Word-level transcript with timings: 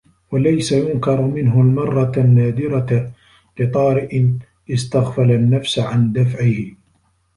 وَلَيْسَ 0.31 0.71
يُنْكَرُ 0.71 1.21
مِنْهُ 1.21 1.61
الْمَرَّةَ 1.61 2.11
النَّادِرَةَ 2.17 3.11
لِطَارِئٍ 3.59 4.25
اسْتَغْفَلَ 4.71 5.31
النَّفْسَ 5.31 5.79
عَنْ 5.79 6.13
دَفْعِهِ 6.13 6.71